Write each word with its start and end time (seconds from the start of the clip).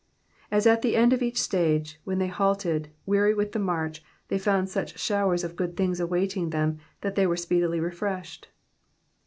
''^ 0.01 0.03
As 0.49 0.65
at 0.65 0.81
the 0.81 0.95
end 0.95 1.13
of 1.13 1.21
each 1.21 1.39
stage, 1.39 1.99
when 2.05 2.17
they 2.17 2.27
halted, 2.27 2.89
weary 3.05 3.35
with 3.35 3.51
the 3.51 3.59
march, 3.59 4.03
they 4.29 4.39
found 4.39 4.67
such 4.67 4.97
showers 4.97 5.43
of 5.43 5.55
good 5.55 5.77
things 5.77 5.99
awaiting 5.99 6.49
them 6.49 6.79
that 7.01 7.13
they 7.13 7.27
were 7.27 7.37
speedily 7.37 7.79
refreshed. 7.79 8.47